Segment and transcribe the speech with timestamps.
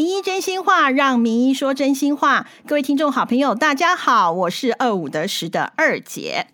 [0.00, 2.46] 名医真心话，让名医说真心话。
[2.66, 6.46] 各位听众好朋友，大家好，我是二五得十的二姐。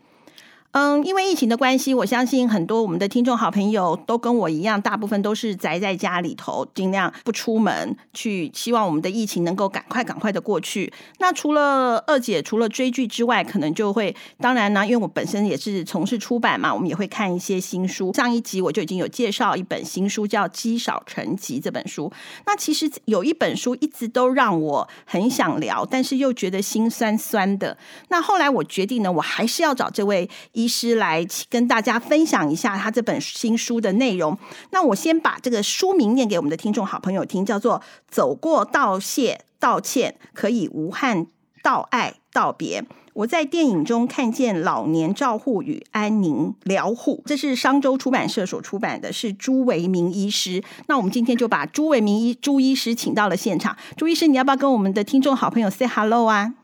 [0.77, 10.93] 嗯，因为疫情的关系，我相信很多我们的听众好朋友都跟我一样，大部分都是宅在家里头，尽量不出门去，希望我们的疫情能够赶快赶快的过去。
[11.18, 18.12] 那除了二姐，除了追剧之外，可能就会，当然呢，因为我本身也是从事出版嘛，我们也会看一些新书。
[18.12, 22.12] 上一集我就已经有介绍一本新书，叫《积少成疾》这本书。
[22.45, 27.75] 那其实有一本书一直都让我很想聊，但是又觉得心酸酸的。
[28.08, 30.65] 那后来我决定呢，我还是要找这位医。
[30.66, 34.36] 医师来跟大家分享一下他这本新书的内容。
[34.70, 37.78] 那我先把这个书名念给我们的听众好朋友听，叫做
[38.11, 41.28] 《走过道谢道歉，可以无憾
[41.62, 42.83] 道爱道别》。
[43.14, 50.62] 我在电影中看见老年照护与安宁疗护，这是商周出版社所出版的，是朱维明医师。
[50.89, 53.77] 那我们今天就把朱维明医朱医师请到了现场。
[53.97, 56.55] 朱医师，你要不要跟我们的听众好朋友 say hello 啊？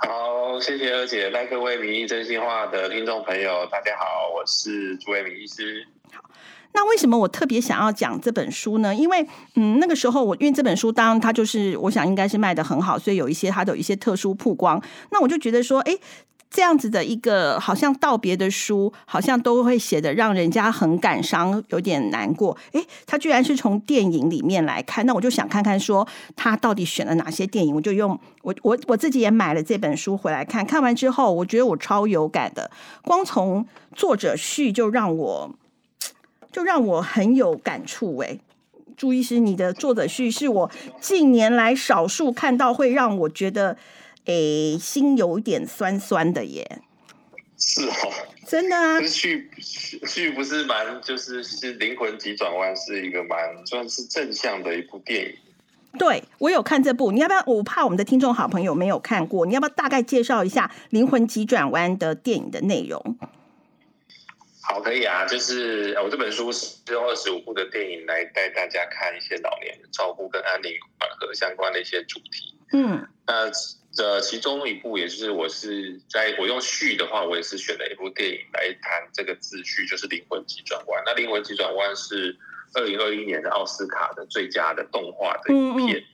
[0.00, 1.28] 好，谢谢二姐。
[1.32, 5.84] 那各位民意真心话的听众朋友，大家好，我是朱伟明医师。
[6.12, 6.22] 好，
[6.72, 8.94] 那为什么我特别想要讲这本书呢？
[8.94, 9.26] 因为，
[9.56, 14.80] 嗯，那个时候我因为这本书，当然它就是我想应该是卖的很好，所以有一些它有一些特殊曝光。
[15.10, 15.98] 那我就觉得说，哎。
[16.50, 22.56] 这样子的一个好像道别的书，好像都会写的让人家很感伤，有点难过。
[22.72, 27.74] 诶，他居然是从电影里面来看，那我就想看看说他到底选了哪些电影。
[27.74, 32.70] 我就用我我我自己也买了这本书回来看，看完之后我觉得我超有感的，
[33.02, 35.54] 光从作者序就让我
[36.50, 38.16] 就让我很有感触。
[38.20, 38.40] 诶，
[38.96, 43.76] 朱医师，你的作者序是我近年来少数看到会让我觉得。
[44.28, 46.82] 诶，心有点酸酸的耶。
[47.56, 48.12] 是哦，
[48.46, 49.00] 真的啊。
[49.00, 49.50] 去
[50.06, 55.34] 去不是蛮，就是是灵魂急转弯，是一个蛮算是正向的一部电影。
[55.98, 57.42] 对我有看这部，你要不要？
[57.46, 63.18] 我怕我们的听众好朋友没有看过，你要不要大概介绍一下《灵魂急转弯》的电影的内容？
[64.60, 65.24] 好，可以啊。
[65.24, 70.70] 就是我这本书是用二十五部的电影来带大家看一些老年人照顾跟安宁
[71.00, 72.54] 缓和相关的一些主题。
[72.74, 73.50] 嗯，那。
[73.98, 81.02] 这其中一部，也就是我是在我用序的话，我也是选了一部电影来谈这个自序，就是《灵魂急转弯》。
[81.04, 82.36] 那《灵魂急转弯》是
[82.74, 86.04] 二零二一年的奥斯卡的最佳的动画的影片。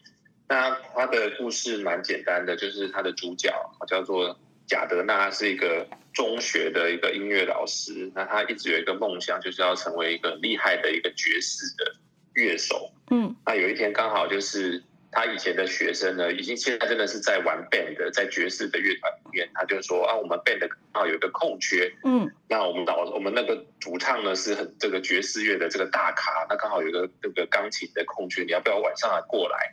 [0.48, 3.52] 那它的故事蛮简单的，就是它的主角
[3.86, 4.34] 叫做
[4.66, 8.10] 贾德纳，他是一个中学的一个音乐老师。
[8.14, 11.94] 那他一直有一个梦想，就是要成为一个厉害的一个爵士的
[12.32, 12.90] 乐手。
[13.10, 14.82] 嗯，那有一天刚好就是。
[15.14, 20.58] 他以前的学生呢，已经现在真的是在玩 band，在爵士的乐团里面，他就说啊，我们 band
[20.92, 29.72] 刚好有一个空缺，嗯，那我们导我们那个主唱呢是很这个爵士乐的这个大咖，那刚好有个那个钢琴的空缺，你要不要晚上来过来？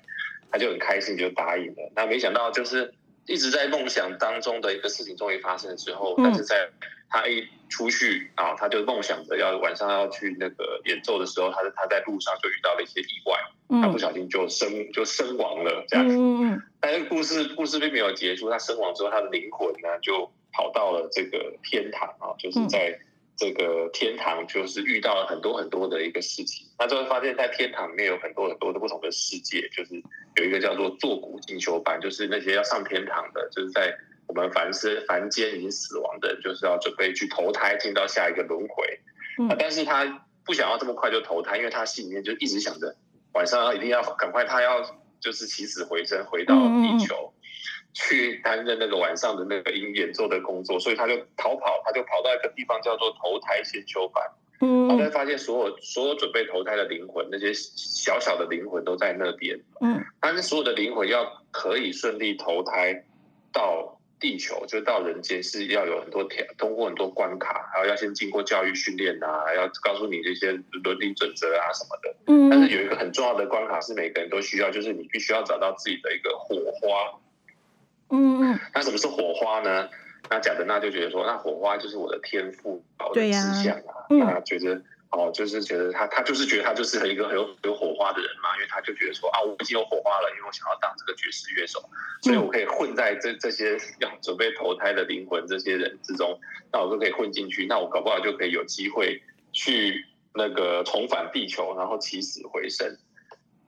[0.52, 1.92] 他就很开心就答应了。
[1.96, 2.94] 那没想到就是
[3.26, 6.70] 一直在梦想当中的一个事情终于发生之后，但是在
[7.12, 13.38] 他一出去啊，他就梦想着要晚上要去那个演奏的时候，他他在路上就遇到了一些意外。
[13.82, 16.16] 他不小心就身就身亡了，这样子。
[16.82, 23.00] 但是故事故事并没有结束，他身亡之后，他的灵魂呢就跑到了这个天堂啊，就是在
[23.38, 26.68] 这个天堂，就是遇到了很多很多的一个事情。
[26.78, 29.96] 他就会发现，在天堂里面有很多很多的不同的世界，就是
[30.36, 33.96] 有一个叫做坐骨进修班，就是那些要上天堂的，就是在
[34.32, 39.00] 我们凡是凡间已经死亡的人，就是要准备去投胎进到下一个轮回。
[39.50, 42.96] 啊，但是他不想要这么快就投胎，因为他心里面就一直想着。
[43.34, 44.82] 晚上一定要赶快，他要
[45.20, 47.34] 就是起死回生，回到地球
[47.94, 54.24] 去担任那个晚上的那个音演奏的工作，所以他就逃跑，他就跑到一个地方叫做投胎先修班。
[54.62, 59.60] 嗯，后来发现所有所有准备投胎的灵魂，那些小小的灵魂都在那边。
[59.82, 63.04] 嗯，但是所有的灵魂要可以顺利投胎
[63.52, 63.98] 到。
[64.22, 70.52] 地球就到人间是要有很多条，通过很多关卡，还有要先经过教育训练啊，要告诉你这些
[70.84, 72.16] 伦理准则啊什么的。
[72.28, 72.50] 嗯。
[72.50, 77.20] 但是有一个很重要的关卡是每个人都需要，就是你必须要找到自己的一个火花。
[78.12, 78.60] 嗯嗯。
[78.74, 79.90] 那什么是火花呢？
[80.30, 84.06] 那贾德纳就觉得说，那火花就是我的天赋啊，我的志向啊。
[84.10, 84.82] 那觉得。
[85.12, 91.84] 哦，就是觉得他，他就是觉得他就是一个很有有火花的人嘛，因为他就觉得说啊，我已经有火花了，因为我想要当这个爵士乐手，
[92.24, 96.40] 所以我可以混在这这些要准备投胎的灵魂这些人之中，
[96.72, 99.22] 那我就可以混进去，那我搞不好就可以有机会
[99.52, 102.98] 去那个重返地球，然后起死回生。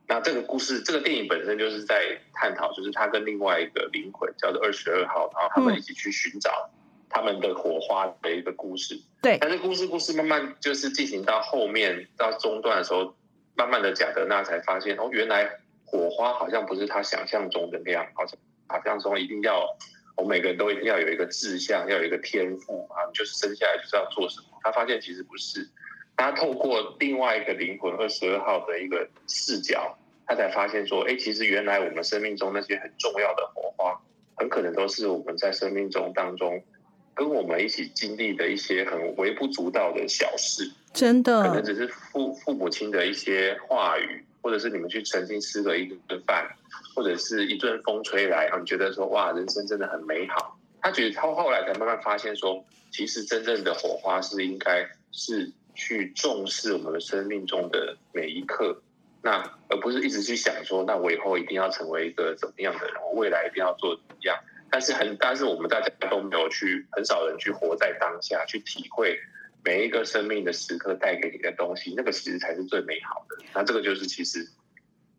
[0.07, 6.69] 那这个故事，这个电影本身就是在探讨，就是他跟另外一个灵魂叫做二十二号，然后他们一起去寻找。
[7.13, 9.37] 他们的火花的一个故事，对。
[9.39, 13.13] 但是故事故事慢慢就是进行到后面到中段的时候，
[13.55, 15.47] 慢慢的贾德纳才发现哦，原来
[15.85, 19.63] 火花好像不是他想象中的那样，好像好像说一定要
[20.17, 24.47] 我们每个人都一定要有一个志向，要有一个天赋啊，就是生下来就是要做什么。
[24.63, 25.69] 他发现其实不是，
[26.17, 29.95] 他透过另外一个灵魂二十二号的一个视角，
[30.25, 34.01] 他才发现说，哎，其实原来我们生命中那些很重要的火花，
[34.35, 36.63] 很可能都是我们在生命中当中。
[37.15, 46.49] 跟我们一起经历的一些很微不足道的小事，真的，可能只是父父母亲的一些话语，或者是你们去曾经吃了一顿饭，
[46.95, 50.57] 或者是一阵风吹来，然后你觉得说哇，人生真的很美好。
[50.81, 58.81] 他觉得他后来才慢慢发现说，其实真正的火花是应该是去重视我们的生命中的每一刻，
[59.21, 59.37] 那
[59.69, 64.37] 而不是一直去想说，那我以后一定要成为一个怎么样的人，我未来一定要做怎么样。
[64.73, 69.15] 但是很，但是我们大家都没有去，很少人去活在当下，去体会
[69.63, 73.45] 每一个生命的时刻带给你的东西，那个其实才是最美好的。
[73.53, 74.49] 那这个就是其实，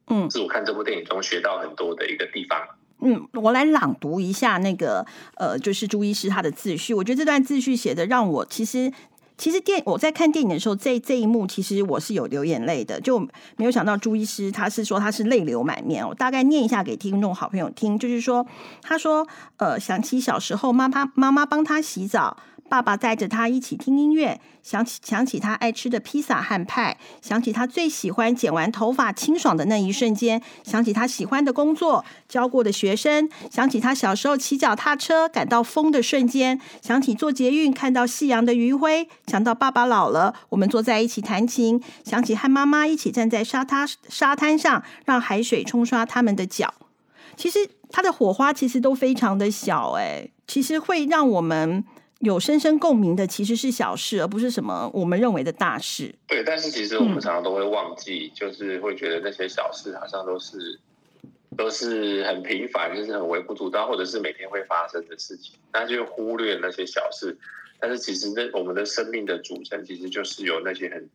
[0.08, 2.66] 嗯，是我看这部电影中学到很多的一个地方。
[3.00, 5.06] 嗯，我来朗读一下那个，
[5.36, 6.92] 呃，就是朱医师他的自序。
[6.92, 8.92] 我觉得这段自序写的让我其实。
[9.36, 13.18] 其实电我在看电影的时候，这这一幕其实我是有流眼泪的，就
[13.56, 16.06] 没有想到朱医师他是说他是泪流满面。
[16.06, 18.46] 我大概念一下给听众好朋友听，就是说
[18.80, 19.26] 他说
[19.56, 22.36] 呃想起小时候妈妈妈妈帮他洗澡。
[22.68, 46.74] 爸爸带着他一起听音乐，想起想起他爱吃的披萨和派，想起他最喜欢剪完头发清爽的那一瞬间，想起他喜欢的工作，教过的学生，想起他小时候骑脚踏车感到风的瞬间，想起坐捷运看到夕阳的余晖，想到爸爸老了，我们坐在一起弹琴，想起和妈妈一起站在沙滩沙滩上，让海水冲刷他们的脚。
[47.36, 47.58] 其实
[47.90, 51.84] 他的火花其实都非常的小，哎，其实会让我们。
[52.24, 56.14] 有深深共鸣的其实是小事，而不是什么我们认为的大事。
[56.26, 60.80] 对，但是其实我们常常都会忘记，就是会觉得那些小事好像都是
[61.56, 67.36] 都是很平凡，就是很微不足道，或者是每天会发生的事情，那就忽略那些小事。
[67.78, 71.08] 但是其实那我们的生命的组成，其实就是由那些很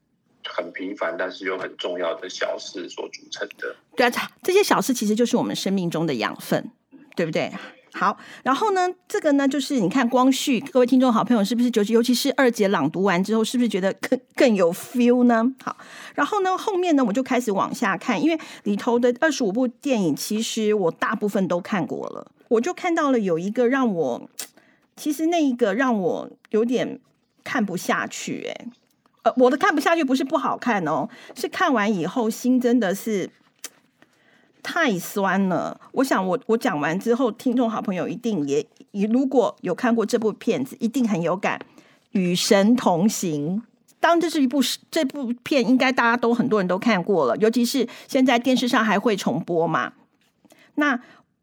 [0.45, 3.75] 很平凡，但是又很重要的小事所组成的。
[3.95, 6.69] 对啊，这些小事其实就是我们生命中的养分，
[7.15, 7.51] 对不对？
[7.93, 11.69] 好，然后呢，这个呢，就是你看光绪，各位听众好朋友，是不是？
[11.73, 15.43] 尤其尤其是二姐朗读完之后，是不是觉得更更有 feel 呢？
[15.63, 15.75] 好，
[16.15, 24.29] 然后呢，后面呢，我就开始往下看，因为里头的二十五部电影，其实我大部分都看过了，我就看到了有一个让我，
[24.95, 26.99] 其实那一个让我有点
[27.43, 28.67] 看不下去，哎，
[29.23, 33.29] 呃，我的看不下去不是不好看哦，是看完以后心真的是。
[34.71, 35.81] 太酸了！
[35.93, 41.59] 我想，我我讲完之后，听众好朋友一定也也如果有看过这部片子，一定很有感。
[42.11, 43.63] 与神同行，
[43.99, 44.61] 当这是一部
[44.91, 49.93] 这部片，应该大家都很多人都看过了，尤其是现在电视上还会重播嘛。
[50.75, 50.99] 那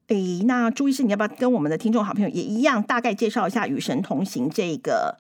[0.06, 5.19] 诶，那朱医师，你要不要跟我们的听众好朋友也一样，大概介绍一下《与神同行》这个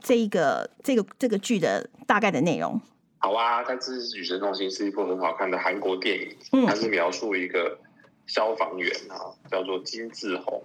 [0.00, 2.80] 这个这个这个剧的大概的内容？
[3.18, 7.78] 好啊，它这是《与神同行》是一部很好看的韩国电影，它是描述一个
[8.26, 10.62] 消防员啊，叫做金志宏，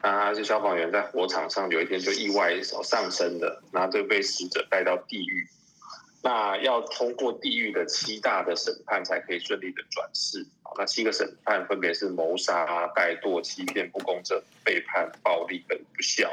[0.00, 5.46] 他是消防员在火场上有一天就意外上升的，然后就被死者带到地狱，
[6.22, 10.44] 那要通过地狱的七大的审判才可以顺利的转世。
[10.76, 16.28] 那七个审判分别是谋杀、怠惰、欺骗、不公正、背叛、暴力跟不孝。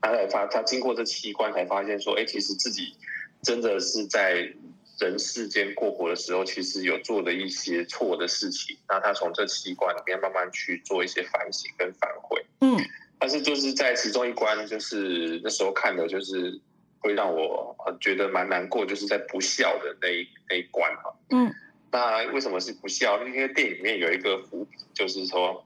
[0.00, 2.94] 他才发，他经过这七关才发现说，哎，其实自己
[3.42, 4.52] 真的是在。
[5.00, 8.76] 人世间过活的时候，其实有做了一些错的事情。
[8.88, 12.44] 那他从这七关里面慢慢去做一些反省跟反悔。
[12.62, 12.76] 嗯，
[13.16, 16.60] 但是就是在其中一关，就是那时候看的，就是
[16.98, 21.14] 会让我觉得蛮难过，就是在不孝的那一那一关哈。
[21.30, 21.54] 嗯，
[21.92, 23.24] 那为什么是不孝？
[23.24, 25.64] 因为电影里面有一个伏笔，就是说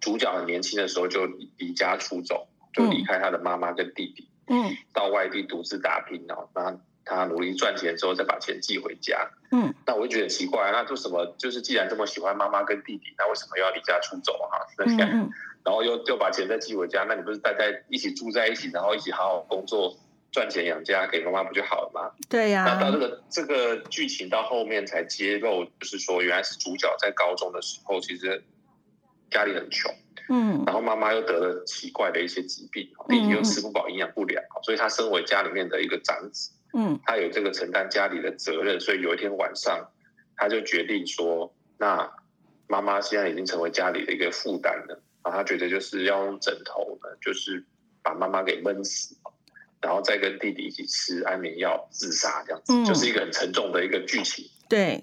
[0.00, 1.26] 主角很年轻的时候就
[1.58, 4.29] 离家出走，就离开他的妈妈跟弟弟，嗯，
[4.92, 6.48] 到外地独自打拼哦。
[6.54, 11.34] 那他努力赚钱之后再把钱寄回家，嗯，那我就觉得很奇怪，那做什么？
[11.38, 14.62] 就是既然这么喜欢妈妈跟弟弟，那为什么又要离家出走啊？
[14.78, 15.30] 嗯嗯，
[15.64, 19.96] 然后又又把钱再寄回家，那你不是大家一起住在一起，然后一起好好工作
[20.30, 22.12] 赚钱养家，给妈妈不就好了吗？
[22.28, 22.64] 对呀。
[22.64, 28.44] 那到这个这个剧情到后面才揭露，就是说原来是主角在高中的时候其实
[29.30, 29.92] 家里很穷，
[30.32, 36.52] 嗯，然后妈妈又得了奇怪的一些疾病，弟弟又吃不饱营养不良，所以他身为家里面的一个长子。
[36.72, 39.90] 嗯，他有这个承担家里的责任，所以有一天晚上，
[40.36, 42.08] 他就决定说：“那
[42.68, 47.64] 妈妈现在已经成为家里的一个负担了，然后他觉得就是要用枕头呢，就是
[48.04, 49.16] 把妈妈给闷死，
[49.80, 55.02] 然后再跟弟弟一起吃安眠药自杀，这样子，就是一个很沉重的一个剧情。”对。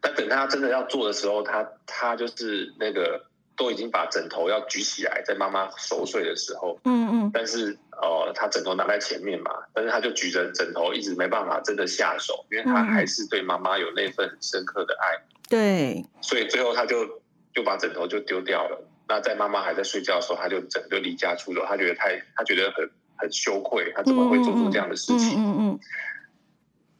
[0.00, 3.26] 但等他真的要做的时候，他他就是那个
[3.58, 17.20] 都已经把枕头要举起来，在妈妈熟睡的时候，嗯嗯，但是呃，他枕头拿在前面嘛，但是他就举着枕头，一直没办法真的下手，因为他还是对妈妈有那份很深刻的爱，对，所以最后他就
[17.52, 18.88] 就把枕头就丢掉了。
[19.08, 25.36] 那在妈妈还在睡觉的时候，他就整个离家出走，他觉得太他觉得很很羞愧，他怎么会做出这样的事情？
[25.36, 25.80] 嗯嗯，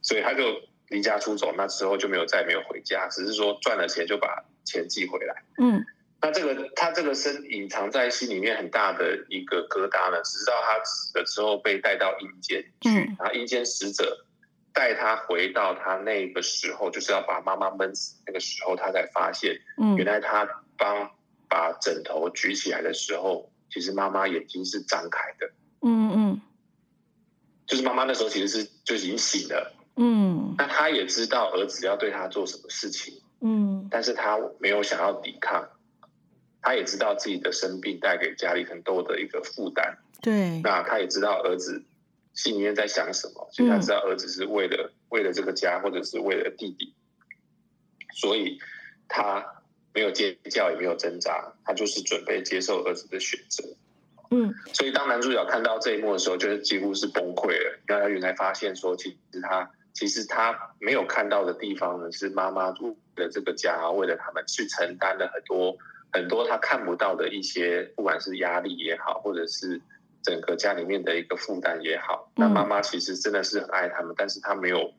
[0.02, 0.42] 所以他就。
[0.90, 5.42] 离家出走，那之后就没有再没有回家，只是说赚了钱就把钱寄回来。
[5.58, 5.84] 嗯，
[6.20, 14.26] 那这个他这个身隐藏在心里面很大的一个疙瘩呢，直到他死的时候被带到阴间去，然后阴间使者
[14.72, 19.60] 带他回到他那个时候，就是要把妈妈闷死那个时候，他才发现，
[19.96, 20.44] 原来他
[20.76, 21.10] 帮
[21.48, 25.50] 把枕头举起来的时候，其实妈妈眼睛是张开的。
[25.82, 26.40] 嗯嗯，
[27.66, 29.72] 就是妈妈那时候其实是就已经醒了。
[29.94, 35.68] 嗯，那他也知道儿子要对他做什么事情，嗯，但是他没有想要抵抗，
[36.62, 41.82] 他也知道自己的生病带给家里很多的一个负担，对，那他也知道儿子
[42.34, 46.94] 心里面在想什么，所以他知道儿子是为了为了这个家，或者是为了弟弟，
[48.14, 48.58] 所以
[49.08, 49.62] 他
[49.94, 53.64] 没有尖叫，也没有挣扎，他就是准备接受儿子的选择，
[54.30, 59.70] 嗯，所以当男主角看到这一幕的时候，就是几乎是崩溃了，因为他原来发现说，其实他。
[59.94, 65.76] 其实他没有看到的地方呢，是妈妈为了这个家，为了他们去承担了很多
[66.12, 69.80] 很多他看不到的一些，不管是压力也好，或者是
[70.22, 72.30] 整个家里面的一个负担也好。
[72.36, 74.92] 那妈妈其实真的是很爱他们，但是他没有。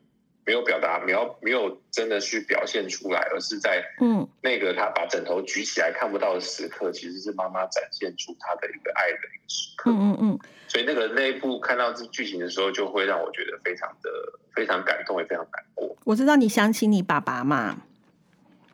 [0.46, 9.90] 没有表达，没有没有真的去表现出来，而是在嗯那个他把枕头举起来看不到的时刻，其实是妈妈展现出他的一个爱的一个时刻。
[9.90, 10.38] 嗯嗯嗯。
[10.66, 14.10] 所以那个那一部看到这剧情的时候，就会让我觉得非常的
[14.52, 15.94] 非常感动，也非常难过。
[16.04, 17.76] 我知道你想起你爸爸嘛？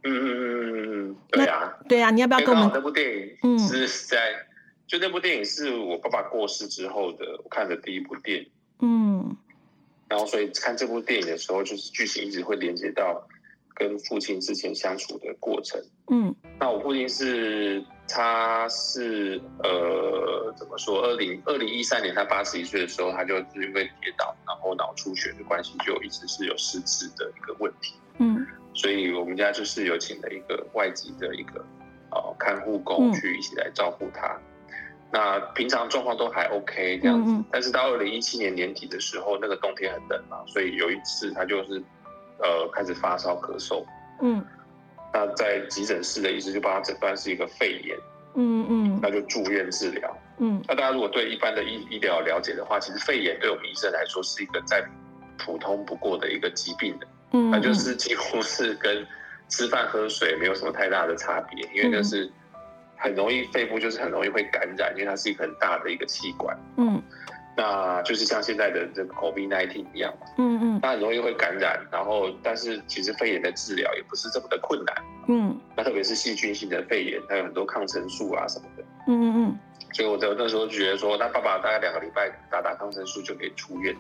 [0.09, 2.71] 嗯嗯嗯嗯嗯，对啊，对啊，你要不要跟我们？
[2.75, 4.47] 那部电影是在
[4.87, 8.51] 就那部电影是我爸爸过世之后的我看的第一部电影。
[8.81, 9.37] 嗯。
[10.09, 13.27] 然后，所以看这部电影的时候，就是剧情一直会连接到
[13.75, 15.83] 跟父亲之前相处的过程。
[16.13, 21.03] 嗯，那我父亲是，他是呃，怎么说？
[21.03, 27.95] 二零二零一三年，他八十一岁的时候，他就是因为跌倒，然后脑出血的关系，就一直是有失智的一个问题。
[28.19, 31.65] 嗯，所以我们家就是有请了一个外籍的一个
[32.11, 34.39] 呃看护工去一起来照顾他。
[35.13, 41.83] 那平常状况都还 OK 这样子，但是到二零一七年年底的时候，那个冬天很冷嘛，所以有一次他就是
[42.39, 43.85] 呃开始发烧咳嗽，
[44.21, 44.45] 嗯，
[45.17, 47.97] 那在急诊室的医生就帮他诊断是一个肺炎，
[48.35, 54.85] 嗯嗯，那就住院治疗，嗯，那大家如果对一般的医医疗了解的话，其实肺炎对我们医生来说是一个再
[55.39, 59.07] 普通不过的一个疾病的，嗯，那就是几乎是跟
[59.49, 62.31] 吃饭喝水没有什么太大的差别，因为就是。
[62.99, 66.59] 很容易肺部就是很容易会感染，因为它是一个很大的一个气管。
[66.79, 67.01] 嗯，
[67.57, 70.27] 那就是像现在的这个 COVID-19 一样嘛。
[70.39, 74.95] 嗯嗯，它很容易会感染，然后但是其实肺炎的治疗也不是这么的困难。
[75.29, 78.83] 嗯，那特别是细菌性的肺炎，它有很多抗生素啊什么的。
[79.09, 79.59] 嗯嗯嗯。
[79.93, 83.97] 所以我在那时候觉得说，那爸爸大概两个礼拜打打抗生素就可以出院，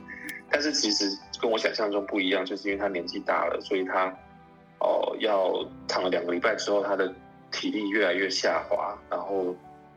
[0.50, 1.10] 但是其实
[1.40, 4.06] 跟我想象中不一样，就是因为他年纪大了，所以他
[4.80, 7.12] 哦要躺了两个礼拜之后，他的。
[7.52, 9.56] 体力越来越下滑，然后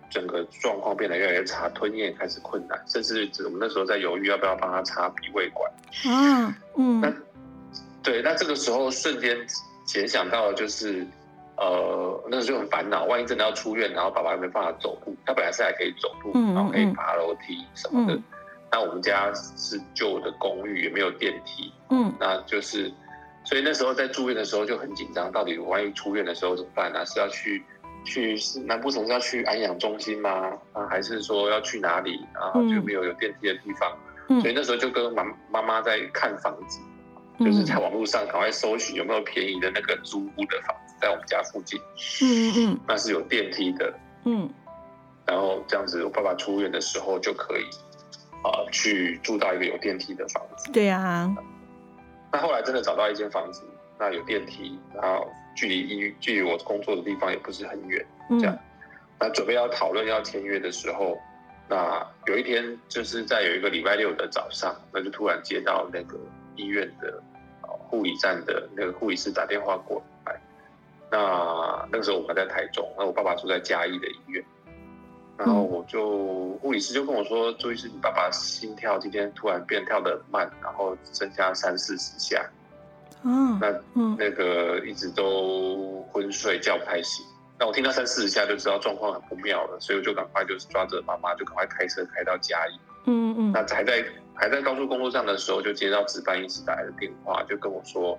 [0.10, 5.72] 整个状况变得越来越差，吞咽开始困难，甚至我们那时候在犹豫要不要帮他插鼻胃管。
[6.14, 7.14] 啊，嗯，那
[8.02, 9.38] 对，那这个时候瞬间
[9.94, 11.06] 联想到的就是，
[11.58, 18.20] 呃，那时候就很烦恼，万一真的要出院，然后爸爸没办法走路，他本来是还可以走路，然后可以爬楼梯什么的，
[18.72, 22.92] 那我们家是旧的公寓，也没有电梯，嗯，那就是。
[23.46, 27.04] 所以那时候在住院的时候就很紧张，到底万一出院的时候怎么办呢？
[27.06, 27.64] 是要去
[28.10, 28.36] 去
[28.66, 30.52] 难不成是要去安养中心吗？
[30.74, 32.52] 啊，还是说要去哪里啊？
[32.54, 34.42] 就没有有电梯的地方。
[34.42, 36.80] 所以那时候就跟妈妈妈在看房子，
[37.40, 41.80] 就是在网络上赶快搜寻有没有便宜的那个租屋的房子在我们家附近。
[42.22, 43.94] 嗯嗯，那是有电梯的。
[44.26, 44.50] 嗯，
[45.26, 47.64] 然后这样子，我爸爸出院的时候就可以
[48.44, 50.72] 啊去住到一个有电梯的房子。
[50.72, 51.34] 对呀。
[52.32, 53.64] 那后来真的找到一间房子，
[53.98, 58.58] 那有电梯，然后距离医距离我工作的地方也不是很远，这样。
[59.20, 61.18] 那准备要讨论要签约的时候，
[61.68, 66.18] 那有一天就是在有一个礼拜六的早上，那就突然接到那个
[66.56, 67.22] 医院的
[67.68, 70.40] 护理站的那个护理师打电话过来。
[71.12, 74.44] 那那个时候我还在台中，那我爸爸住在嘉义的医院。
[75.38, 82.46] 然后我就护理师就跟我说：“朱医师，你爸爸心跳今天突然变跳的慢，然后增加三四十下。”
[83.24, 87.26] 嗯，那那个一直都昏睡觉不太醒。
[87.60, 92.80] 那我听到三四十下就知道状况很不妙了，所以我就赶快就是抓着妈妈就赶快开车开到嘉义。
[93.06, 93.52] 嗯嗯。
[93.52, 98.18] 那还在还在高速公路上的时候，就接到值班医师打来的电话，就跟我说，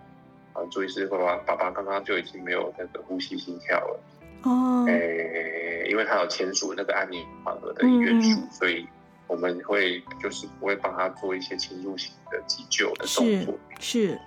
[0.53, 4.01] 啊，朱医师，爸爸爸爸刚刚就已经没有那个呼吸心跳了。
[4.43, 4.85] 哦。
[4.87, 8.87] 诶，因为他有签署那个安宁缓和的医院书，所以
[9.27, 13.59] 我们会就是不会帮他做一些侵入性的急救的动作。
[13.79, 14.21] 是。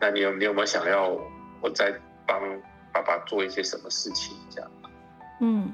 [0.00, 1.08] 那你有你有没有想要
[1.60, 1.92] 我再
[2.26, 2.40] 帮？
[2.92, 4.70] 爸爸做一些什么事情，这样，
[5.42, 5.70] 嗯，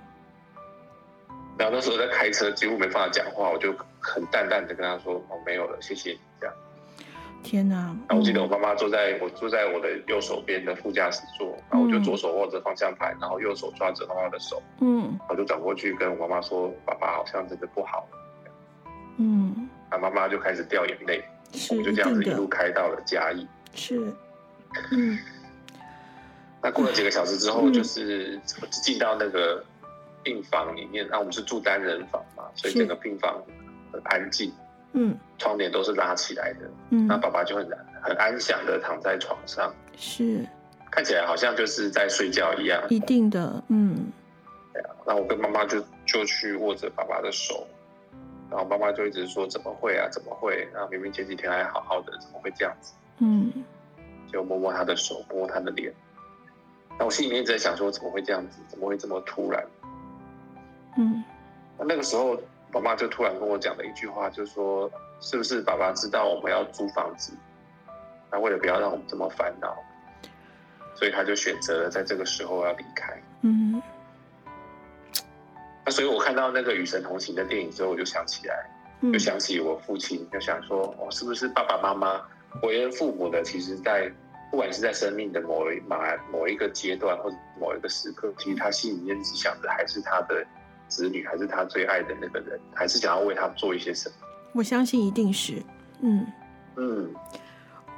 [1.57, 6.55] 然后那时候在开车，几乎没办法讲话，我就很淡淡的跟他说：“哦，没有了，谢谢你。”这样，
[7.45, 7.77] 天哪！
[8.09, 18.05] 然后我记得我妈妈坐在我坐在我的右手边的副驾驶座，然后我就左手握着方向盘，然后右手抓着妈妈的手，嗯，我就转过去跟我妈妈说：“爸爸好像真的不好。”
[19.19, 21.23] 嗯，那妈妈就开始掉眼泪，
[21.71, 24.13] 我们就这样子一路开到了嘉义，是，
[24.93, 25.19] 嗯。
[26.63, 29.65] 那过了几个小时之后，就是进到那个
[30.23, 31.05] 病房里面。
[31.11, 33.43] 那我们是住单人房嘛，所以整个病房
[33.93, 34.53] 很安静。
[34.93, 36.71] 嗯，窗帘都是拉起来的。
[36.91, 37.69] 嗯，那爸爸就很
[38.01, 40.47] 很安详的躺在床上，是
[40.91, 42.81] 看起来好像就是在睡觉一样。
[42.91, 44.13] 一定的，嗯。
[44.73, 47.67] 对啊，那我跟妈妈就就去握着爸爸的手，
[48.49, 50.09] 然后妈妈就一直说：“怎么会啊？
[50.13, 50.69] 怎么会？
[50.73, 52.93] 那明明前几天还好好的，怎么会这样子？”
[53.25, 53.53] 嗯，
[54.33, 55.95] 就摸摸他的手，摸他的脸。
[56.99, 58.59] 那我心里面一直在想说，怎么会这样子？
[58.69, 59.65] 怎么会这么突然？
[60.99, 61.23] 嗯，
[61.79, 62.37] 那那个时候，
[62.73, 64.91] 爸妈就突然跟我讲了一句话，就说
[65.23, 67.33] ：“是不是爸爸知道我们要租房子？
[68.31, 69.77] 那为了不要让我们这么烦恼，
[70.97, 73.81] 所以他就选择了在这个时候要离开。”嗯，
[75.87, 78.69] 那所以我看到那个《与神同行》的电影之后，我就想起来，
[79.13, 82.21] 就想起我父亲，就想说：“哦，是不是爸爸妈妈
[82.63, 84.11] 为人父母的，其实在。”
[84.53, 85.97] 不管是在生命的某一某
[86.31, 90.47] 某一个阶段，或者某一个时刻，其实他心里面只想着还是他的
[90.89, 94.15] 子女，还是他最爱的那个人，还是想要为他做一些什么。
[94.53, 95.55] 我相信一定是，
[96.03, 96.27] 嗯
[96.77, 97.15] 嗯，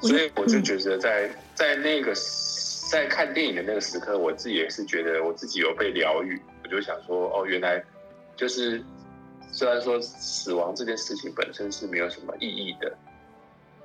[0.01, 2.15] 所以我就觉得在在那个
[2.89, 6.41] 在看电影的那个时刻，我自己也是觉得我自己有被疗愈。
[6.63, 7.83] 我就想说，哦，原来
[8.37, 8.81] 就是
[9.51, 12.97] 虽然说死亡这件事情本身是没有什么意义的。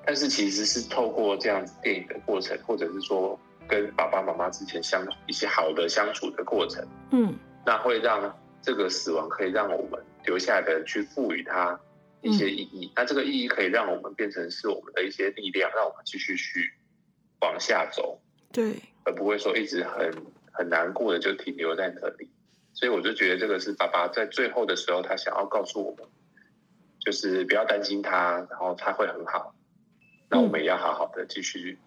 [0.05, 7.35] 但是其实是透过这样子电影的过程，或者是说跟爸爸妈妈之前相一些好的相处的过程，嗯，
[7.65, 11.79] 那会让这个死亡可以让我们留下的去赋予它
[12.21, 12.91] 一些意义。
[12.95, 16.73] 那这个意义可以让我们变成是我们的一些力量，让我们继续去
[17.41, 18.19] 往下走，
[18.51, 20.11] 对，而不会说一直很
[20.51, 22.29] 很难过的就停留在那里。
[22.73, 26.07] 所以我就觉得这个是爸爸在最后的时候他想要告诉我们，
[26.99, 29.53] 就是不要担心他，然后他会很好。
[30.29, 31.77] 那我们也要好好的继续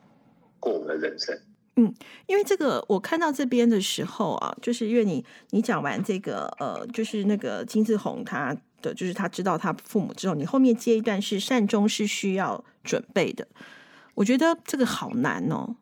[0.58, 1.38] 过我们的人生。
[1.76, 1.94] 嗯，
[2.26, 13.48] 因为这个我看到这边的时候啊，就是因为你你讲完这个呃，就是那个金志宏他的，就是他知道他父母之后，你后面接一段是善终是需要准备的，
[14.14, 15.76] 我觉得这个好难哦。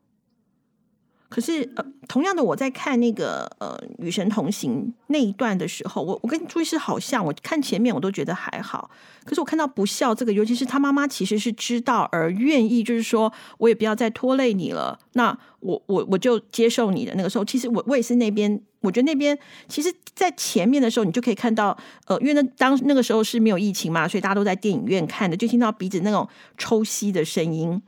[1.30, 8.90] 可是，呃，同样的，我在看那个呃《与神同行》那一段的时候，我我跟朱医师好像，我看前面我都觉得还好。
[9.24, 19.38] 可是我看到不孝这个，尤其是他妈妈其实是知道而愿意，就是说我也不要再拖累你了，那我我我就接受你的那个时候，其实我我也是那边，我觉得那边
[19.68, 27.80] 其实，在前面的时候，你就可以看到，呃，因为那当那个时候是没有疫情嘛，所以大家都在电影院看的，就听到鼻子那种抽吸的声音。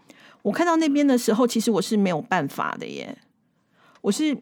[0.42, 3.16] 我看到那边的时候，其实我是没有办法的耶。
[4.02, 4.36] 我是，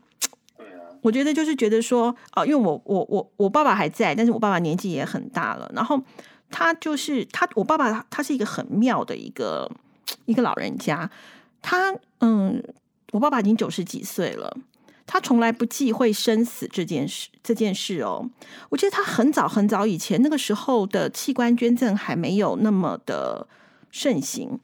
[1.00, 5.70] 我觉得就是觉得说，哦，因为我我我我爸爸还在，但是我爸爸年纪也很大了。
[5.74, 6.02] 然后
[6.50, 9.70] 他就是他，我爸爸他是一个很妙的一个
[10.24, 11.08] 一个老人家。
[11.62, 12.62] 他嗯，
[13.12, 14.56] 我爸爸已经九十几岁了，
[15.06, 18.28] 他从来不忌讳生死这件事这件事哦。
[18.70, 23.46] 我记得他很早很早以前那个时候的器官捐赠还没有那么的
[23.90, 24.58] 盛行。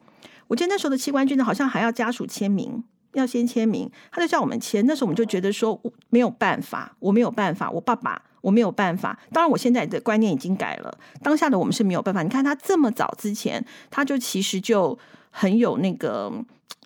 [0.49, 2.83] 我记得那时候的器官捐赠好像还要家属签名。
[3.17, 4.85] 要先签名，他就叫我们签。
[4.87, 9.19] 那时候我们就觉得说没有办法，我没有办法，我爸爸我没有办法。
[9.33, 10.99] 当然，我现在的观念已经改了。
[11.23, 12.23] 当下的我们是没有办法。
[12.23, 14.97] 你看他这么早之前，他就其实就
[15.31, 16.33] 很有那个，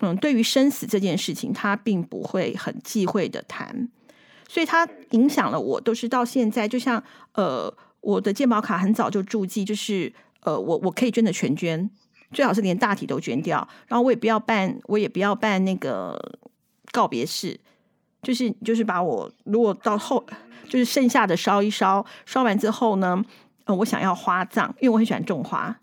[0.01, 3.89] 嗯，对于生死这件事情，他并不会很忌讳的谈。
[4.49, 6.67] 所以，他影响了我，都是到现在。
[6.67, 7.03] 就像
[7.35, 10.13] 呃，我的健保卡很早就注记，就是
[10.43, 11.91] 呃，我我可以捐的全捐。
[12.33, 16.17] 最好是连大体都捐掉，然后我也不要办，我也不要办那个
[16.93, 17.59] 告别式，
[18.23, 20.25] 就是就是把我如果到后
[20.69, 23.25] 就是剩下的烧一烧，烧完之后呢，
[23.65, 25.77] 呃，我想要花葬，因为我很喜欢种花，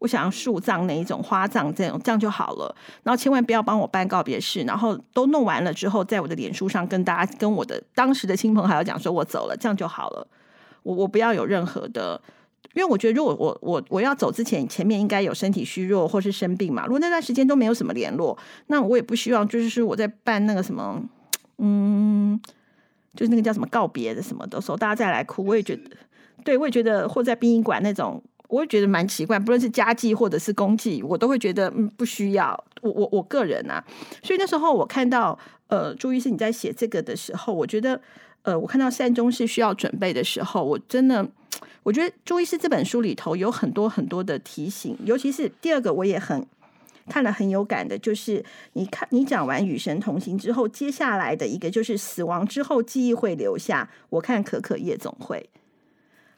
[0.00, 2.76] 我想要树葬那一种花葬这种，这样就好了。
[3.02, 10.26] 然后千万不要帮我办告别式，然后都弄完了之后，在我的脸书上跟大家、跟我的当时的亲朋好友讲说我走了，这样就好了。
[10.82, 12.20] 我我不要有任何的，
[12.72, 16.84] 因为我觉得如果我我我要走之前，前面应该有身体虚弱或是生病嘛。
[16.86, 18.36] 如果那段时间都没有什么联络，
[18.68, 21.02] 那我也不希望就是说我在办那个什么，
[21.58, 22.40] 嗯，
[23.14, 25.82] 就是那个叫什么告别的什么的时候，大家再来哭，我也觉得，
[26.44, 28.22] 对我也觉得，或在殡仪馆那种。
[28.48, 32.64] 我也觉得蛮奇怪，不论是家祭或者是公祭，我都会觉得嗯不需要。
[32.82, 33.82] 我我我个人啊，
[34.22, 38.00] 所以那时候我看到呃朱医师你在写这个的时候，我觉得
[38.42, 41.26] 呃我看到善终是需要准备的时候，我真的
[41.82, 46.46] 我觉得朱医师这本书里头有很多很多的提醒，尤其是第二个我也很
[47.08, 53.90] 看了很有感的，就是你看你讲完与神同行之后，接下来的一个就是死亡之后记忆会留下。
[54.08, 55.50] 我看可可夜总会。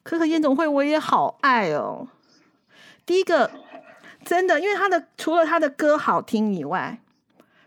[0.02, 2.08] 可可夜总会我也好爱哦。
[3.04, 3.50] 第一个
[4.24, 7.00] 真的，因为他的除了他的歌好听以外，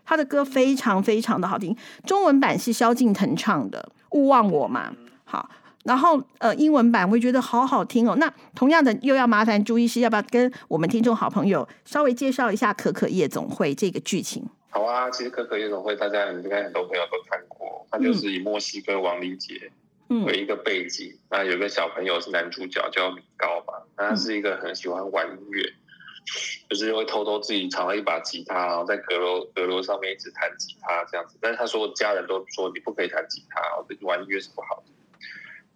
[0.04, 1.76] 他的歌非常非常的好听。
[2.04, 4.92] 中文版是萧敬腾唱的《勿忘我》嘛，
[5.24, 5.50] 好，
[5.84, 8.16] 然后呃英文版我也觉得好好听哦。
[8.16, 14.46] 那同样的又要麻烦朱医师，要不要跟我们听众好朋友稍微介绍一下《可可夜总会》这个剧情？
[14.70, 19.70] 好啊，其实《可可夜总会》大家应该很多朋友都看过，它就是以墨西哥王林杰。
[20.26, 23.74] 为一个背景，那有个小朋友是男主角，叫米高吧。
[23.96, 25.62] 那他是一个很喜欢玩音乐，
[26.68, 31.38] 就是会偷偷自己藏了一把吉他，然后在阁楼阁楼上面一直弹吉他这样子。
[31.40, 33.62] 但是他说家人都说你不可以弹吉他，
[34.04, 34.90] 玩音乐是不好的。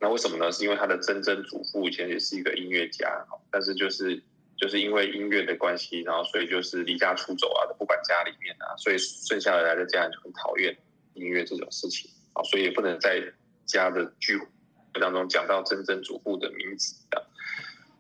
[0.05, 0.53] 那为什么呢？
[0.53, 4.23] 是因为他的曾曾祖父以前也是一个音乐家，但是就是
[4.59, 10.77] 就是因为音乐的关系，然后所以就是离家出走啊，都不管家里面啊，所以剩下来的家人就很讨厌
[11.15, 13.33] 音乐这种事情啊，所以也不能在。
[13.67, 14.47] 家的聚会
[15.01, 17.27] 当中讲到曾曾祖父的名字的，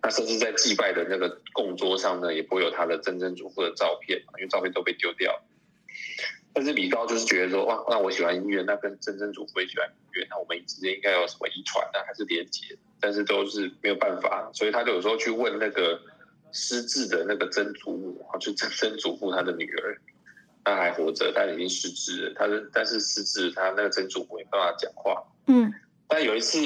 [0.03, 5.43] 那甚至在祭拜的那个供桌上呢，也不会有他的曾曾祖父的照片，因为照片都被丢掉。
[6.55, 12.79] 但是李高就是觉得说，哇，那我喜欢音乐，那跟曾曾祖父也喜欢音乐，那我们之间应该有什么遗传呢，还是连结？
[13.01, 16.01] 但是都是没有办法，所以他就有时候去问那个
[16.53, 20.01] 失智的那个曾祖母，就曾曾祖父他的女儿。
[20.67, 22.35] 她还活着，但已经失智了。
[22.35, 25.23] 他是，但是失智，他那个曾祖母没办法讲话。
[25.47, 25.71] 嗯。
[26.09, 26.59] 但有一次，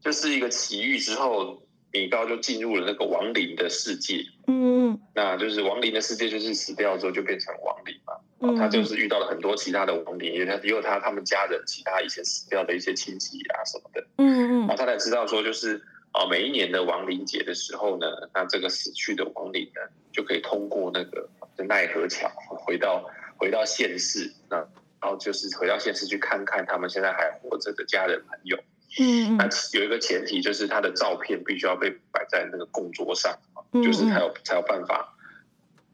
[0.00, 4.26] 就是一个奇遇之后，米高就进入了那个亡灵的世界。
[4.48, 5.00] 嗯嗯。
[5.14, 8.14] 那就是亡灵的世界，就是死掉之后就变成亡灵嘛。
[8.40, 8.56] 嗯。
[8.56, 14.06] 他就是遇到了很多其他的亡灵，因为他也有他他们家人其他以前死掉的一些亲戚啊什么的。
[14.18, 14.58] 嗯嗯。
[14.66, 19.80] 然后他才知道说，就是啊，每一年的亡灵节的时候呢，那这个死去的亡灵呢，
[20.12, 21.28] 就可以通过那个
[21.66, 23.08] 奈何桥回到。
[23.40, 24.58] 回到现世，那
[25.00, 28.54] 然后就是回到现世去看看他们现在还活着的家人朋友。
[28.98, 33.34] 嗯，那有一个前提就是他的照片必须要被摆在那个供桌上，
[33.72, 35.16] 就是才有才有办法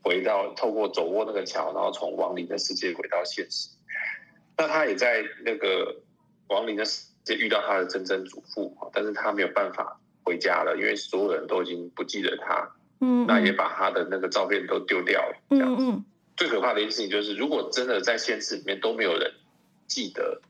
[0.07, 3.71] 回到透过走过那个桥，然后从亡灵的世界回到现实。
[4.57, 5.97] 那他也在那个
[6.47, 12.71] 亡灵的世界遇到他的曾曾祖父，但是他没有办法回家了，因为所有人都已经不记得他。
[13.01, 15.37] 嗯，那也把他的那个照片都丢掉了。
[15.51, 16.01] 这样子。
[16.37, 19.33] 最可怕的一件事情就是，如果真的在现实里面都没有人
[19.89, 20.41] 记得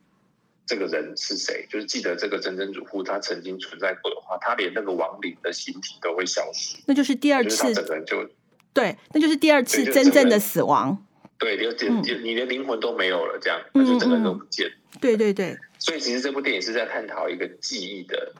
[0.66, 6.76] 这个人是谁，就是记得这个曾曾祖父他曾经存在过的话，他连那个亡灵的形体都会消失。
[6.86, 8.28] 那就是第二次，整个人就
[8.76, 11.02] 对，那就是第二次真正的死亡。
[11.38, 14.70] 对，就就你连灵魂都没有了，这样就整个人都不见。
[15.00, 15.56] 对对对。
[15.78, 18.34] 所以其实这部电影是在探讨一个记忆的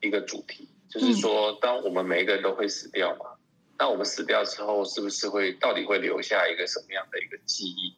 [0.00, 3.26] 一个主题，就是说，当我们每一个人都会死掉嘛。
[3.78, 7.96] 那我们死掉之后，是不是会到底会留下一个什么样的一个记忆？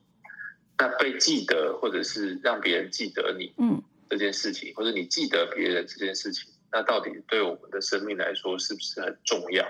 [0.79, 9.65] 那被记得，或者是让别人记得你，嗯，这件事情，或者你记得别人这件事情，那到底对我们的生命来说是不是很重要？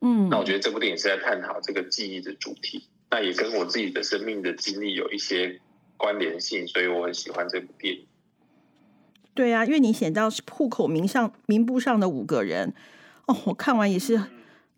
[0.00, 5.60] 嗯，那我觉得这部电影是在探讨这个记忆的主题，那也跟我自己的生命的经历有一些
[5.96, 8.06] 关联性，所以我很喜欢这部电影。
[9.34, 12.74] 对啊，因为你写到户口名上名簿上的五个人，
[13.26, 14.22] 哦，我看完也是，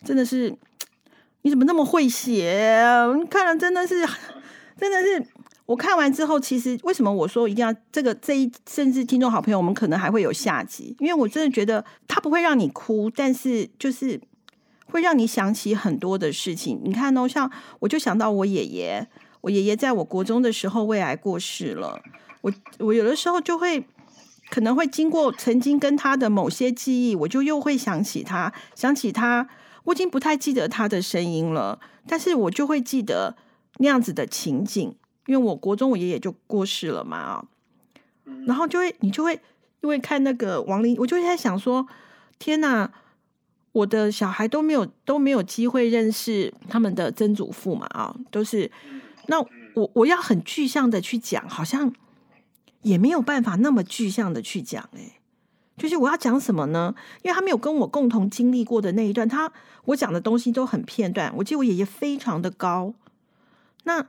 [0.04, 0.56] 真的是。
[1.42, 2.84] 你怎么那么会写？
[3.30, 4.06] 看了真的是，
[4.76, 5.26] 真的是。
[5.64, 14.20] 我看完之后，其实为什么我说一定要这个这一，甚至听众好朋友，我们可能还会有下集，因为我真的觉得它不会让你哭，但是就是
[14.90, 16.80] 会让你想起很多的事情。
[16.84, 19.06] 你看哦，像我就想到我爷爷，
[19.40, 22.02] 我爷爷在我国中的时候胃癌过世了。
[22.42, 23.86] 我我有的时候就会
[24.50, 29.48] 可能会经过曾经跟他的某些记忆，我就又会想起他，想起他。
[29.84, 33.34] 我已经不太记得他的声音了，但是我就会记得
[33.78, 34.94] 那样子的情景，
[35.26, 37.46] 因为我国中我爷爷就过世了嘛，
[38.46, 39.40] 然后就会你就会
[39.80, 41.86] 因为看那个亡灵，我就在想说，
[42.38, 42.92] 天哪，
[43.72, 48.70] 我的小孩都没有都没有机会认识他们的曾祖父嘛啊，都是
[49.26, 49.40] 那
[49.74, 51.92] 我我要很具象的去讲，好像
[52.82, 55.20] 也没有办法那么具象的去讲哎，
[55.76, 56.94] 就是我要讲什么呢？
[57.22, 59.52] 因为他没有跟我共同经历过的那一段，他
[59.84, 61.32] 我讲的东西都很片段。
[61.36, 62.92] 我记得我爷爷非常的高，
[63.84, 64.04] 那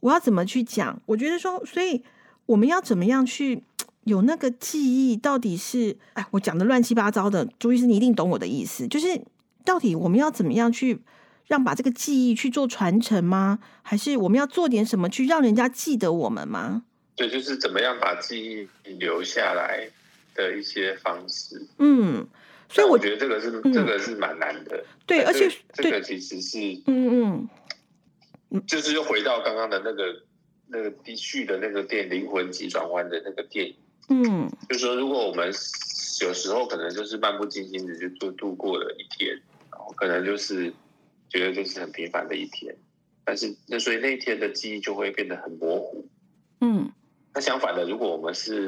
[0.00, 1.00] 我要怎么去讲？
[1.06, 2.04] 我觉得说，所以
[2.46, 3.64] 我们要怎么样去？
[4.04, 8.88] 有那个记忆到底是哎，我讲的乱七八糟的，朱医师你一定懂我的意思。
[8.88, 9.22] 就是
[9.64, 11.00] 到底我们要怎么样去
[11.46, 13.60] 让把这个记忆去做传承吗？
[13.82, 16.82] 还是我们要做点什么去让人家记得我们吗？
[17.14, 19.88] 对，就是怎么样把记忆留下来
[20.34, 21.64] 的一些方式。
[21.78, 22.26] 嗯，
[22.68, 24.84] 所以我觉得这个是这个是蛮难的。
[25.06, 27.48] 对，而且这个其实是嗯
[28.50, 30.22] 嗯，就是又回到刚刚的那个
[30.66, 33.74] 那个低序的那个电灵魂急转弯的那个电影。
[34.12, 35.46] 嗯，就是说，如果我们
[36.20, 39.34] 有时候可能就是漫不经心的就就度过了一天，
[39.70, 40.70] 然后可能就是
[41.30, 42.76] 觉得就是很平凡的一天，
[43.24, 46.06] 但是那所以那一天的记忆就会变得很模糊。
[46.60, 46.92] 嗯，
[47.32, 48.66] 那相反的，如果我们是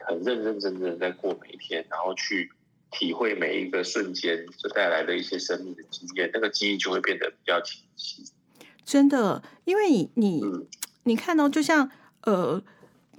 [0.00, 2.50] 很认认真真的在过每一天，然后去
[2.90, 8.24] 体会每一个瞬间所带来的一些生命的经验，那个记忆就会变得比较清晰。
[8.86, 10.42] 真的，因为你你
[11.02, 11.90] 你看到，就像
[12.22, 12.62] 呃。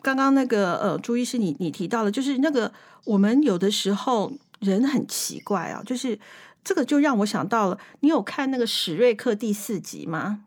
[0.01, 2.71] 刚刚那个呃，朱医师，你你提到了，就是那个
[3.05, 6.19] 我们有的时候人很奇怪啊，就是
[6.63, 10.41] 这个就让我想到了，你有看那个史瑞克第四集吗？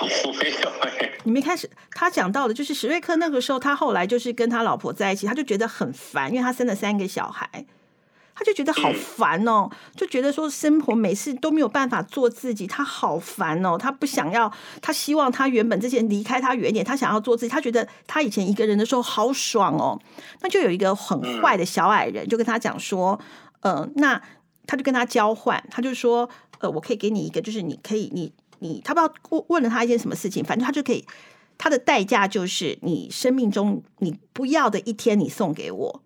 [0.00, 7.64] 我没有哎，你没开始，他讲到的，就是史瑞克那个时候，他后来就是跟他老婆在一起，他就觉得很烦，因为他生了三个小孩。
[8.38, 13.76] 他就觉得好烦哦，就觉得说生活每次都没有办法做自己，他好烦哦。
[13.76, 17.50] 他不想要，他希望他原本这些离开他远点，他想要做自己。
[17.50, 20.00] 他觉得他以前一个人的时候好爽哦。
[20.40, 23.18] 那就有一个很坏的小矮人，就跟他讲说，
[23.62, 24.22] 呃，那
[24.68, 31.04] 他就跟他交换，他就说，呃，我可以给你一个，就是你可以，你你，他不知道问问了他一件什么事情，反正他就可以，
[31.58, 36.02] 他的代价就是你生命中你不要的一天，你送给我。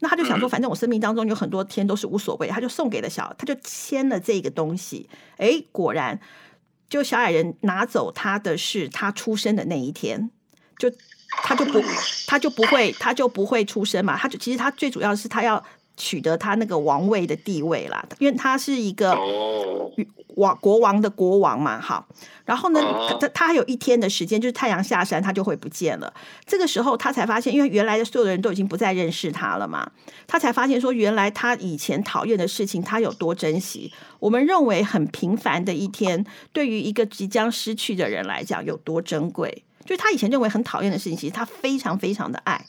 [0.00, 5.08] 那他就想说，反正我生命当中有很多天都是无所谓，他就送给了小，他就签了这个东西。
[5.38, 6.20] 哎，果然，
[6.88, 10.30] 就小矮人拿走他的是他出生的那一天，
[10.78, 10.90] 就
[11.44, 11.82] 他就不
[12.26, 14.16] 他就不会他就不会出生嘛。
[14.16, 15.64] 他就其实他最主要是他要
[15.96, 19.16] 取得他那个王位的地位啦，因为他是一个
[20.36, 21.80] 王国王的国王嘛。
[21.80, 22.06] 好。
[22.44, 22.80] 然后呢，
[23.20, 26.14] 他他还有一天的时间，就是太阳下山，他就会不见了。
[26.44, 29.90] 这个时候，他才发现，因为原来的所有的人都已经不再认识他了嘛。
[30.28, 33.92] 他才发现说，原来他以前讨厌的事情，他有多珍惜。
[34.20, 39.64] 我们认为很平凡的一天，对于一个即将失去的人来讲，有多珍贵。
[39.84, 42.64] 就是他以前认为很讨厌的事情，其实他非常非常的爱。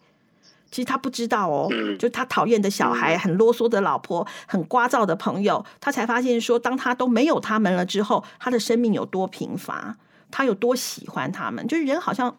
[0.69, 9.97] 其实他不知道哦，就他讨厌的小孩、很啰嗦的老婆、很聒噪的朋友，他才发现说，当他都没有他们了之后，他的生命有多贫乏，
[10.29, 11.65] 他有多喜欢他们。
[11.67, 12.35] 就是人好像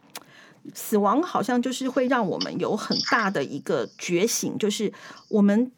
[0.74, 4.92] 死亡，好像就是会让我们有很大的一个觉醒，就是
[5.28, 5.72] 我们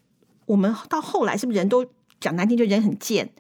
[0.47, 1.87] 我们到后来是不是人都
[2.21, 3.31] 讲难听，就人很贱。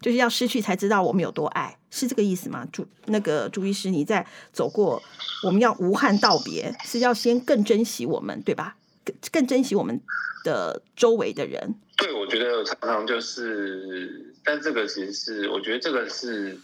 [0.00, 2.66] 就是要失去才知道我们有多爱，是这个意思吗？
[2.72, 5.02] 朱那个朱医师，你在走过
[5.42, 8.76] 我们要无憾道别，是要先更珍惜我们，对吧？
[9.04, 10.00] 更更珍惜我们
[10.44, 11.74] 的周围的人。
[11.96, 16.56] 对，我觉得常常就是，但这个其实是，我觉得这个是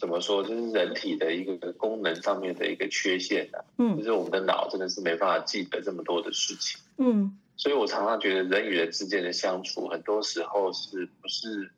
[0.00, 3.62] 怎么说，就是人体的一个功能上面的一个缺陷的。
[3.76, 6.80] 嗯，就是我们的脑真的是没办法记得这么多的事情。
[6.96, 11.70] 嗯，所以我常常觉得人与人之间的相处，很多时候是不是？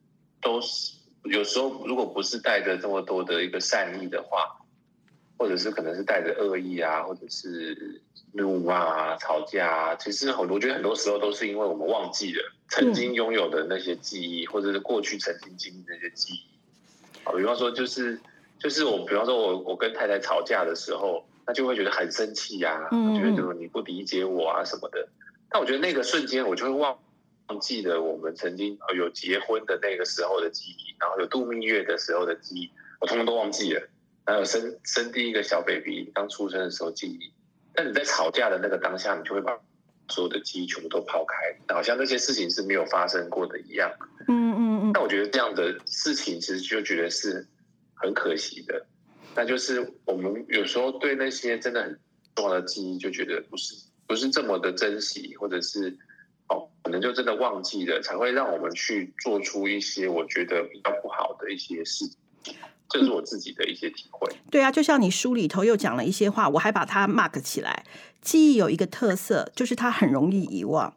[0.44, 0.92] 都是
[1.24, 4.60] 有时候，如果不是带着这么多的一个善意的话，
[5.38, 8.02] 或者是可能是带着恶意啊，或者是
[8.32, 16.40] 怒骂、吵架啊，其实很多，我觉得很多时候都是因为我们忘记了曾经拥有的那些记忆，或者是过去曾经经历那些记忆。
[17.24, 18.20] 啊，比方说，就是
[18.58, 25.08] 就是我，比方说我我跟太太吵架的时候，那就会觉得很生气呀，觉得你不理解我啊什么的。
[25.48, 26.98] 但我觉得那个瞬间，我就会忘。
[27.48, 33.88] 忘记了我们曾经有结婚的那个时候的记忆，然后有度蜜月的时候的记忆，我通通都忘记了。
[34.24, 37.30] 还有生生第一个小 baby 刚出生的时候记忆，
[37.74, 39.52] 但你在吵架的那个当下，你就会把
[40.08, 43.92] 所有的记忆全部都抛开，好像那些事情是没有发生过的一样。
[44.26, 44.92] 嗯嗯嗯。
[44.94, 47.46] 那我觉得这样的事情其实就觉得是
[47.92, 48.86] 很可惜的。
[49.36, 52.00] 那就是我们有时候对那些真的很
[52.34, 53.74] 重要的记忆，就觉得不是
[54.06, 55.98] 不是这么的珍惜，或者是。
[56.48, 62.04] 哦，可能就真的忘记了，才会让我们去做出一些我觉得比较不好的一些事，
[62.88, 64.30] 这是我自己的一些体会。
[64.50, 67.84] 对啊，就像你书里头又讲了一些话，我还把它 mark 起来。
[68.20, 70.94] 记忆有一个特色，就是它很容易遗忘。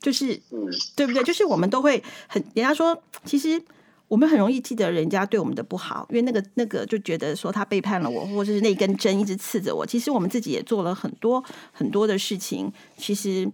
[0.00, 1.22] 就是，嗯对不对？
[1.24, 3.60] 就是我们都会很，人家说，其实
[4.06, 9.84] 我们很容易记得人家对我们的不好，因为那个那个就觉得说他背叛了我，或者是那根针一直刺着我。
[9.84, 13.50] 其实我们自己也做了很多很多的事情，其实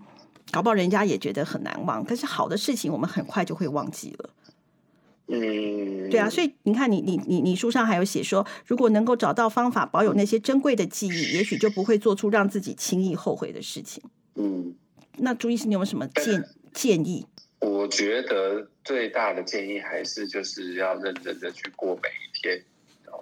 [0.50, 2.04] 搞不好人家也觉得很难忘。
[2.04, 4.30] 可是好的事情，我们很快就会忘记了。
[5.28, 14.02] 嗯，对啊，所以你看，你你你你书上还有写说，如果能够找到方法保有那些珍贵的记忆，也许就不会做出让自己轻易后悔的事情。
[14.34, 14.74] 嗯，
[15.18, 17.26] 那朱医师，你有没有什么建 建议？
[17.60, 22.62] 我觉得最大的建议还是就是要认真的去过每一天，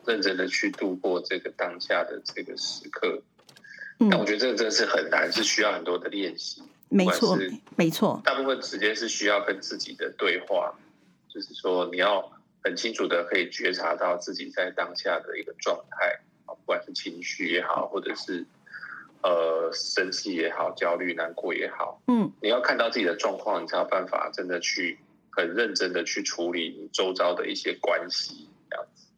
[0.06, 3.22] 认真的去度过这个当下的这个时刻。
[3.98, 6.62] 但我觉得这个真的是很难，是需要很多的练习。
[6.90, 7.38] 没错，
[7.76, 10.74] 没错，大部分时间是需要跟自己的对话。
[11.32, 12.32] 就是说，你要
[12.64, 18.44] 很清楚的可以觉察到自己在当下的一个状态啊，不管是情绪也好，或者是
[19.22, 24.98] 呃生气也好、焦虑、难过也好，嗯，你要看到自己的状况，你才有办法真的去
[25.30, 28.49] 很认真的去处理你周遭的一些关系。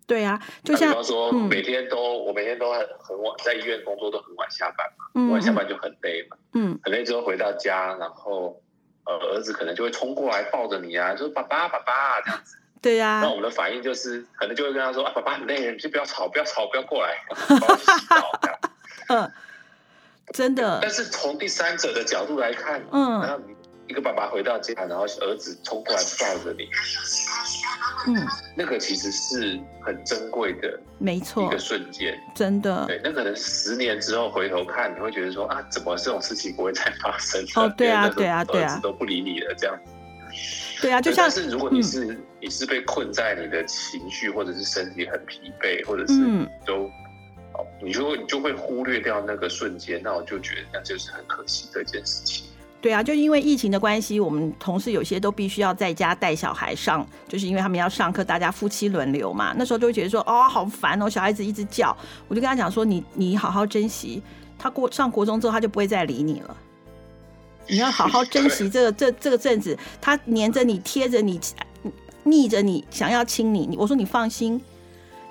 [0.06, 8.60] 对啊，就像比方说，每天都我每天都很很晚在医院工作，都很晚下班嘛，晚下班就很累嘛，嗯，很累之后回到家，然后。
[9.04, 12.56] 呃，儿子可能就会冲过来抱着你啊，说爸爸爸爸这样子。
[12.80, 13.18] 对呀。
[13.20, 18.58] 那我们的反应就是，可能就会跟他说啊，爸爸很累，你就不要吵，不要吵，不要过来， 帮我洗澡这样。
[19.10, 19.32] 嗯，
[20.32, 20.78] 真的。
[20.80, 23.40] 但是从第三者的角度来看，嗯，然后
[23.88, 26.68] 一个爸爸回到家，然后儿子冲过来抱着你。
[28.06, 32.84] 嗯，那个其实是很珍贵的，没错，一个瞬间，真的。
[32.86, 37.44] 对，那可能十年之后回头看，你会觉得说啊，怎么这种事情不会再发生？
[37.56, 39.78] 哦，对啊，对啊，对啊，都不理你了，这样。
[40.80, 46.14] 对啊，就像是如果你是你是被困在你的情绪，或者是身体很疲惫，或者是
[46.64, 46.86] 都，
[47.52, 52.46] 哦，你就你就会忽略掉那个瞬间，那我就觉得那就是很可惜的一件事情。
[52.82, 59.54] 对啊，就因为疫情的关系，我们同事有些都必须要在家带小孩上，就是因为他们要上课，大家夫妻轮流嘛。
[59.56, 61.96] 那时候都会觉得说，哦，好烦哦，小孩子一直叫。
[62.26, 64.20] 我就跟他讲说，你你好好珍惜，
[64.58, 66.56] 他过上国中之后，他就不会再理你了。
[67.70, 71.40] 你要好好珍惜这个这这个阵子，他黏着你，贴着你，
[72.24, 73.64] 逆着你，想要亲你。
[73.64, 74.60] 你我说你放心，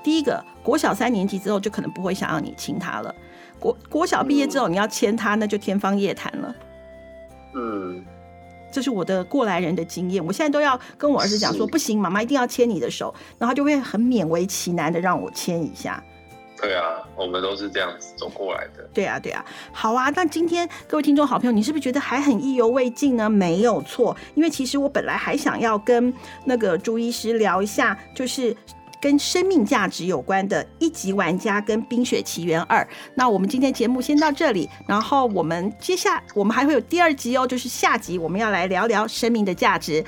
[0.02, 3.14] 第一个国小三年级之后就可能不会想要你亲他了。
[3.60, 6.56] 国国小毕业之后你要牵他，那就天方夜谭了。
[7.54, 8.04] 嗯，
[8.72, 10.26] 这是我的过来人的经验。
[10.26, 16.04] 我现在都要跟我儿子讲说，不行，妈妈一定要牵你的手，然后就会很勉为其难的让我牵一下。
[16.62, 18.88] 对啊，我们都是这样子走过来的。
[18.94, 20.10] 对啊，对啊，好啊。
[20.12, 23.30] 那今天各位听众好朋友，你是不是觉得还很意犹未尽呢？
[23.30, 26.14] 没有错，因为其实我本来还想要跟
[26.46, 28.56] 那个朱医师聊一下，就是。
[29.02, 32.80] 跟生命价值有关的一级玩家跟《冰雪奇缘二》，
[33.16, 40.04] 那我们今天节目先到这里，然后我们接下我们还会有第二集哦，就是下集我们要来聊聊生命的价值。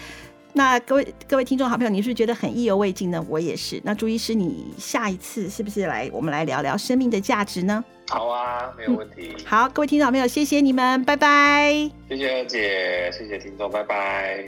[0.56, 3.26] 那各位各位听众好朋友，你是觉得很意犹未尽呢？
[3.28, 3.82] 我也是。
[3.84, 7.84] 那朱医师，你下一次是不是来我们来聊聊生命的价值呢？
[8.08, 9.36] 好啊，没有问题。
[9.46, 11.90] 好，各位听众朋友，谢谢你们，拜拜。
[12.08, 14.48] 谢谢二姐，谢谢听众，拜拜。